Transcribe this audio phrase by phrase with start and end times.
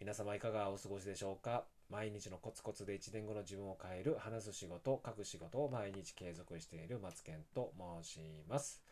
[0.00, 1.66] 皆様いかがお過ごしでしょうか？
[1.90, 8.18] 毎日のコツコツで1年後の自分を変える話す仕事、書く仕事を毎日継続している松健と申し
[8.48, 8.82] ます。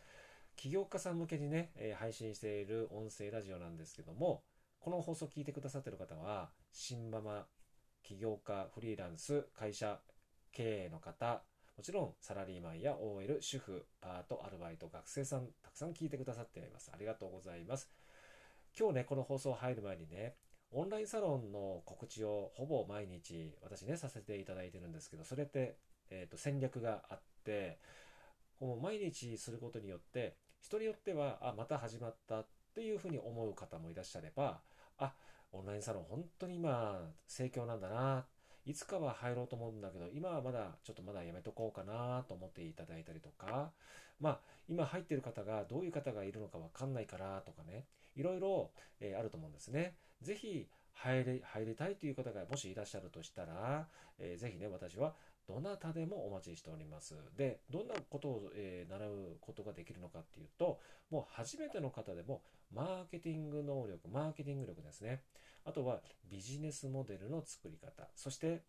[0.55, 4.43] 起業家さん向けにね、え配信している音声ラジオなんですけども、
[4.79, 7.47] この放送を聞いてくださっている方は、新ママ、
[8.03, 9.99] 起業家、フリーランス、会社、
[10.51, 11.41] 経営の方、
[11.75, 16.91] もちろんサラリーマンや OL、主婦、パート、アルバイト、学生さん、たくさん聞いてくださっています。
[16.93, 17.89] ありがとうございます。
[18.77, 20.35] 今日ね、この放送入る前にね、
[20.71, 25.77] オンラインサロンの告知をほぼ毎日私ね、させていただいてるんですけど、それって、
[26.11, 27.79] えーと、戦略があって、
[28.59, 34.61] この毎日することによって、人によっては、あ、また始まったっていうふうに思う方もいらっしゃれば、
[34.97, 35.13] あ、
[35.51, 38.25] オンラインサロン本当に今、盛況なんだな、
[38.65, 43.71] いつかは入ろうと思うんだけど、今はまだ、ちょっとまだやめとこうかなと思っていただいたりとか、
[44.19, 49.95] まあ、今入ってる方がどういう方がいるのかわかんないからとかね、いろいろ、えー、あると思うんですね。
[50.21, 53.87] ぜひ入れ、入りたいという方がもしいらっしゃるとしたら、
[54.19, 55.15] えー、ぜひね、私は
[55.47, 57.15] どなたでもお待ちしております。
[57.37, 65.23] で、どんなことを、えー、習うことができるのかっていうと、もう初めての方でも、マーケティング能力、マーケティング力ですね。
[65.65, 68.07] あとはビジネスモデルの作り方。
[68.15, 68.61] そして、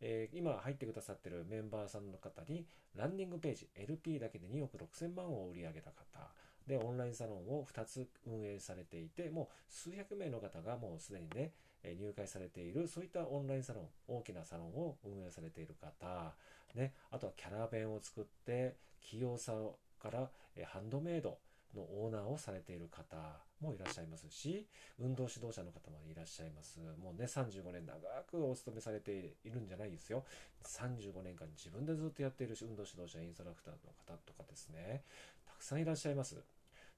[0.00, 6.32] えー、今入ってくださってるメンバーさんの方に、ランディングページ、LP だけで2億6000万を売り上げた方。
[6.66, 11.52] で、オンラインサロンを2つ運営されていて、もう数百名の方がもうすでにね、
[11.84, 16.34] 入会されている、そういったオンラインサロン、大きなサロンを運営されている方、
[16.74, 19.52] ね、あとはキャラ弁を作って、器用さ
[20.00, 20.30] から
[20.64, 21.38] ハンドメイド
[21.74, 23.16] のオーナーをされている方
[23.60, 24.66] もいらっしゃいますし、
[24.98, 26.80] 運動指導者の方もいらっしゃいます。
[27.00, 27.96] もうね、35年長
[28.28, 30.24] くお勤めされているんじゃないですよ。
[30.64, 35.04] 35年間自分でずっとやっているし運動指導者、インストラクターの方とかですね、
[35.46, 36.36] たくさんいらっしゃいます。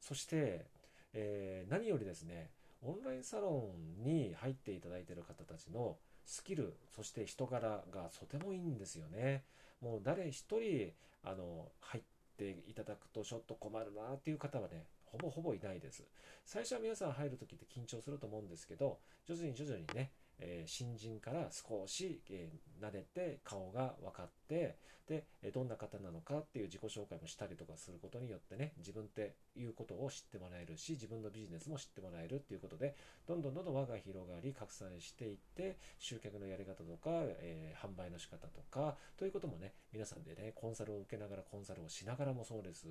[0.01, 0.67] そして、
[1.13, 2.51] えー、何よりですね、
[2.83, 9.45] オンラインサロンに入っていただいている方たちのスキル、そして人柄がとてもいいんですよね。
[9.81, 10.93] もう誰一人、
[11.25, 12.03] あの、入っ
[12.37, 16.05] ていただくとちょっと困るなっていう方はね、ほぼほぼいないです。
[16.45, 24.77] 最初は皆さん入るときって緊張すると思うんですけど、徐々に徐々にね、えー、新人から少し、えー、慣れて顔が分かって、
[25.09, 32.95] で、どんな方なのかっていう自己紹介もしたりとかすることによってね、自分っていうことを知ってもらえるし、自分のビジネスも知ってもらえるっていうことで、
[33.27, 37.11] どんどんどんどん輪が広がり、拡散していって、集客のやり方とか、
[37.41, 42.87] えー、販売の仕方とか、ということもね、皆さんでね、コンサルを受けながら、コンサルをしながらもそうです、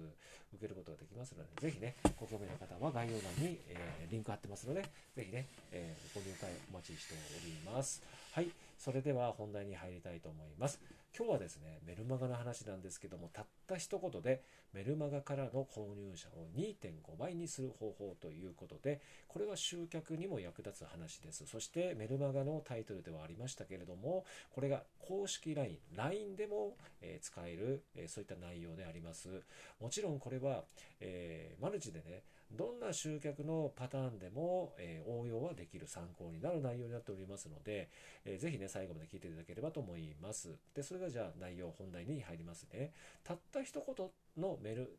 [0.54, 4.82] 受けることができますので、ぜひね、ご興味の方は概要欄に、えー、リンク貼ってますので、
[5.16, 8.02] ぜひね、えー、ご入会お待ちしております。
[8.32, 10.80] はい、それでは本題に入りたいと思います。
[11.18, 14.44] 今日はですね、メルマガの話なんですけども、たった一言で
[14.74, 21.48] メルマガからの購入者を2.5倍にする方法ということで、これは集客にも役立つ話です。
[21.48, 26.78] そしてメルマガのタイトルではありましたけれども、これが公式 LINE、LINE でも、
[27.22, 29.42] 使える、そういった内容であります。
[29.80, 30.66] もちろんこれは、
[31.00, 32.22] えー、マルチでね、
[32.52, 37.90] どんな集客のパターンでも、えー、応用はできる参考になる内容になっておりますので、
[38.26, 40.56] えー、ぜひね、最後まで聞いていただければと思います。
[40.74, 42.94] で、それがじゃあ内容本題に入りますね。
[43.24, 44.08] たった一言
[44.38, 44.98] のメル、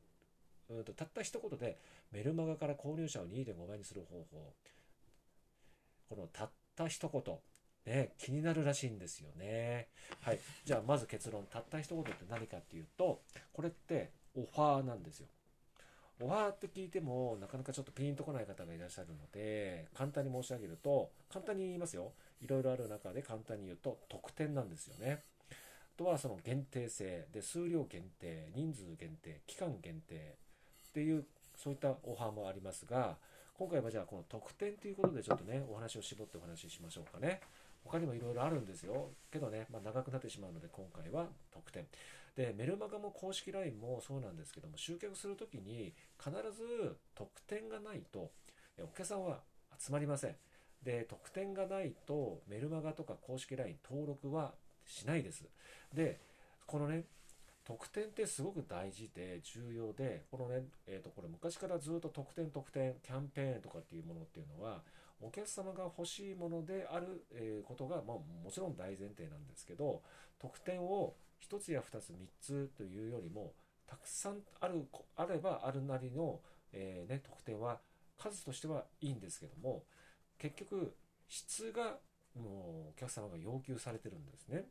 [0.69, 1.79] うんとたった一言で
[2.13, 4.53] メルマガから購入者を2.5倍にする方法。
[6.11, 7.39] このたった一言。
[7.87, 9.89] ね、気になるらしいんですよね。
[10.21, 10.39] はい。
[10.65, 11.45] じゃあ、まず結論。
[11.47, 13.23] たった一言って何かっていうと、
[13.53, 15.29] これってオファーなんですよ。
[16.21, 22.13] オファーって聞いても、なかなかちょっとピンとこない方がいらっしゃるので、簡単に申し上げると、簡単に言いますよ。
[22.41, 25.23] いろいろある中で簡単に言うと、特典なんですよね。
[25.51, 25.55] あ
[25.97, 30.15] とはその限定性で、数量限定、人数限定、期間限定
[30.89, 31.25] っていう、
[31.57, 33.17] そういったオファーもありますが、
[33.55, 37.41] 今回はじゃあこの特典ということでちょっとね、お話を絞ってお話ししましょうかね。
[37.85, 39.11] 他にもいろいろあるんですよ。
[39.31, 41.87] けどね、まあ、長くなってしまうので今回は特典。
[42.37, 48.31] で、メルマガも公式 LINE もそうなんですけども、集客するときに必ず特典がないと
[48.81, 49.41] お客さんは
[49.79, 50.37] 集まりません。
[50.83, 54.55] で、特典がないとメルマガとか公式 LINE 登録は
[54.87, 55.45] しないです。
[55.93, 56.21] で、
[56.67, 57.05] このね、
[57.65, 64.83] 特典ってすごく大事で重要で、このね、えっ、ー、と、これ昔からずっと特典特典、キャンペーンとかっていうものっていうのは、
[65.21, 70.03] お客様が欲しいものである、えことが、まあ、もちろん大前提なんですけど、
[70.39, 73.55] 特典を1つや2つ3つというよりも
[73.87, 74.87] たくさんある
[75.17, 76.41] あればあるなりの、
[76.73, 77.81] えー、ね、得点は
[78.19, 79.85] 数としてはいいんですけども
[80.39, 80.95] 結局
[81.29, 81.99] 質が
[82.35, 84.65] もうお客様が要求されてるんですね。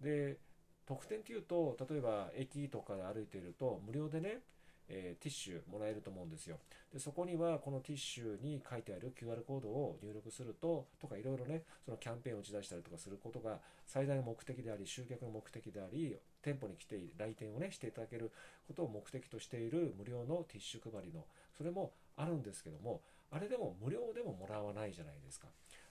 [0.00, 0.38] で
[0.86, 4.40] 特典っていうと例えば駅とかで歩いていると無料でね
[4.88, 6.58] えー、ティッシュもらえると思うんですよ。
[6.92, 18.30] で、そこにはこのティッシュに書いてある QR コードを入力すると、とかいろいろね、そのキャンペーンを打ち出したりとかすることが最大の目的であり、集客の目的であり、店舗に来て来店をね、していただける
[18.66, 21.24] ことを目的としている無料のティッシュ配りの、
[21.56, 25.48] それもあるんですけども、あれでも無料でももらわないじゃないですか。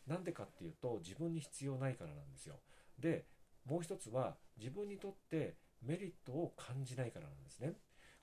[0.07, 2.55] なんでかっていうと、自分に必要ないからなんですよ。
[2.99, 3.25] で、
[3.65, 7.73] もう一つは、自分にとってメリットを感じないからなんですね。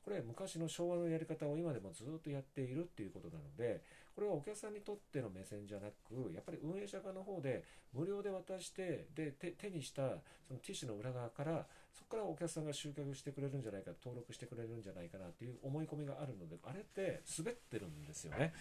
[0.04, 3.82] これ昔の昭和のやり方を今でもずっとやっているっていうことなので、
[4.14, 10.02] これはお客さんにとっての目線じゃなく、やっぱり運営者側の方で無料で渡して、で、手にした
[10.48, 18.52] そのティッシュの裏側から、そこからお客さんが集客してくれるんじゃないか、登録してくれるんじゃないかなっていう思い込みがあるので、あれって滑ってるんですよね。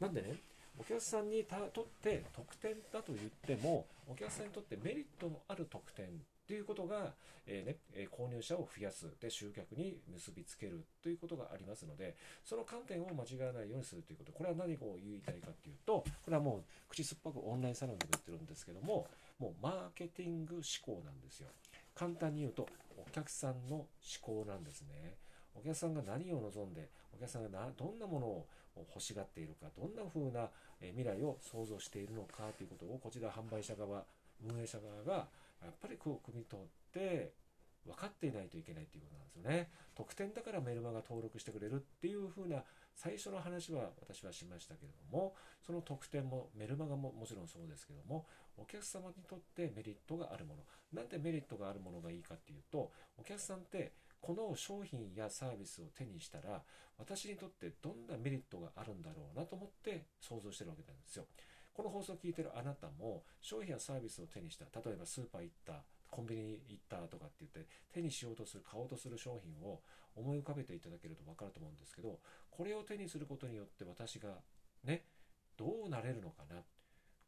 [0.00, 0.34] なんでね、
[0.78, 6.06] お客さんにとって特典だと言っても、お客さんにとってメリットのある特典
[6.48, 7.12] 典ということが、
[7.46, 14.32] えー、ね、購入者を増やす、で、集客に結びつけるということがありますので、その観点を間違わないようにするということ。
[14.32, 19.06] これは何を言いたいかというと、これはもう口酸っぱくオンラインサロンでも言ってるんですけども、
[19.38, 21.48] もうマーケティング思考なんですよ。
[21.94, 22.66] 簡単に言うと、
[22.96, 23.86] お客さんの思
[24.22, 25.16] 考なんですね。
[25.54, 28.46] お客さんが何を望んで、お客さんがなどんなものを
[28.76, 30.48] 欲しがっているか、どんな風な
[30.80, 34.04] 未来を想像しているのかということを、こちら販売者側、
[34.46, 35.26] 運営者側が
[36.10, 37.34] やっぱりこう、汲み取って
[37.86, 39.70] 分かっていないといけないっていうことなんですよね。
[39.94, 42.62] 特典だからメルマガ登録してくれるっていう風な
[42.94, 45.34] 最初の話は私はしましたけれども、
[45.64, 48.26] その特典もメルマガももちろんそうですけども、
[48.56, 50.62] お客様にとってメリットがあるもの。
[50.92, 56.62] なんでメリットがあるものがいいかっていうと、お客さんってこの商品やサービスを手にしたら、
[56.98, 61.26] 私にとってどんなメリットがあるんだろうなと思って想像してるわけなんですよ。
[61.72, 69.80] この放送を聞いてるあなたも商品やサービスを手にした例えばスーパー行ったコンビニ行ったとかって言って手にしようとする買おうとする商品を
[70.16, 72.18] 思い浮かべていただけると分かると思うんですけど
[72.50, 74.28] これを手にすることによって私が
[74.84, 75.04] ね
[75.56, 76.62] どうなれるのかな。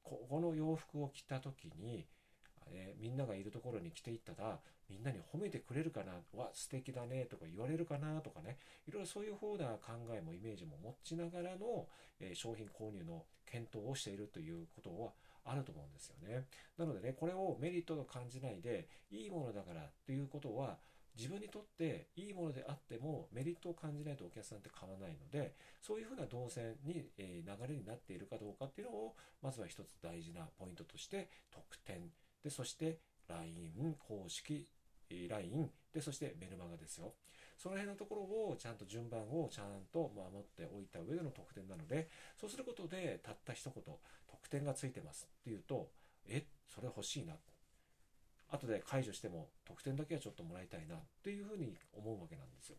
[0.02, 2.06] ここの洋服を着た時に、
[2.68, 6.12] えー、みんながいるところに着ていったらみんなに褒めてくれるかな。
[6.32, 8.58] わ素敵だねとか言われるかなとかね。
[8.88, 11.86] いろいろそういう方な考えもイメージも持ちながらの、
[12.20, 15.12] えー、商品購入の検討をしているということは
[15.44, 16.46] あると思うんですよね。
[16.76, 20.78] なのでね、これをメリットと感じないで、いいものだからっていうことは、
[21.16, 32.10] 自分にとっていいものであってもメリットを感じないとお客さんって買わないので、そういうふうな動線に、え流れになっているかどうかっていうのを、まずは一つ大事なポイントとして、特典。
[32.42, 34.66] で、そして LINE 公式
[35.28, 37.14] LINE で、そしてメルマガですよ。
[37.60, 42.08] その辺のところをちゃんと順番をちゃんと守っておいた上での得点なので、
[42.40, 43.84] そうすることでたった一言、
[44.26, 45.90] 得点がついてますっていうと、
[46.26, 47.34] え、それ欲しいな。
[48.48, 52.76] 後で解除しても得点だけはちょっともらいたいなっていうふうに思うわけなんですよ。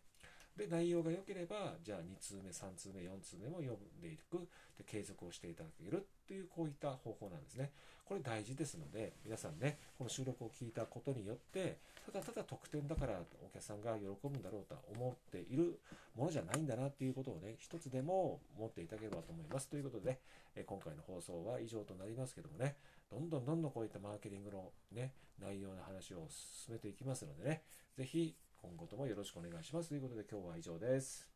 [0.57, 4.39] で、内容が良ければ、じゃあ2通目、3通目、4通目も読んでいく、
[4.77, 7.71] で継続をしていただけるっていう、こういった方法なんですね。
[8.06, 13.13] これ大事ですので、皆さんね、この収録を聞いたことによって、ただただ特典だから
[13.45, 15.80] お客さんが喜ぶんだろうとは思っている
[16.15, 19.69] ものじゃないんだなっていうことをね、一つでも持っていただければと思います。
[19.69, 20.19] ということで、
[20.56, 22.75] え今回の放送は以上となりますけどもね、
[23.09, 27.62] どんどんどんどんこういったマーケティングのね、内容の話を進めていきますのでね、
[27.95, 29.90] ぜひ今後ともよろしくお願いします。
[29.90, 31.31] ということで今日は以上です。